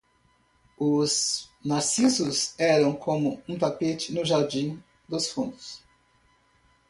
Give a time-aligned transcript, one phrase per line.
[0.79, 5.83] Os narcisos eram como um tapete no jardim dos fundos.